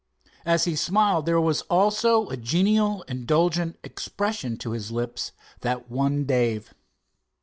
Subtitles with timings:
[0.47, 6.25] As he smiled, there was also a genial, indulgent expression to his lips that won
[6.25, 6.73] Dave.